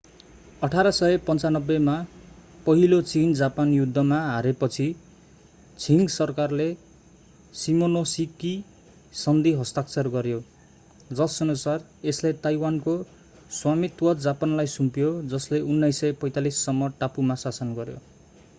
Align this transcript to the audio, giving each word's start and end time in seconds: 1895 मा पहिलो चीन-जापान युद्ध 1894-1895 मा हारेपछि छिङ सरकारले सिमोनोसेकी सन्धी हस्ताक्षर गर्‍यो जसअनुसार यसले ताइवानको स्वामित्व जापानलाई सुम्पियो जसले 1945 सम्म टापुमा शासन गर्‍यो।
1895 0.65 1.75
मा 1.87 1.95
पहिलो 2.67 2.97
चीन-जापान 3.09 3.73
युद्ध 3.73 3.97
1894-1895 3.97 4.07
मा 4.11 4.21
हारेपछि 4.29 4.85
छिङ 5.83 6.07
सरकारले 6.13 6.65
सिमोनोसेकी 7.63 8.53
सन्धी 9.23 9.53
हस्ताक्षर 9.59 10.09
गर्‍यो 10.15 10.39
जसअनुसार 11.19 11.85
यसले 12.09 12.31
ताइवानको 12.47 12.95
स्वामित्व 13.59 14.13
जापानलाई 14.27 14.73
सुम्पियो 14.77 15.13
जसले 15.35 15.61
1945 15.67 16.63
सम्म 16.63 16.91
टापुमा 17.03 17.39
शासन 17.45 17.75
गर्‍यो। 17.81 18.01